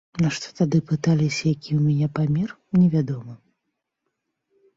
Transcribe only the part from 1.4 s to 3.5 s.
які ў мяне памер, невядома.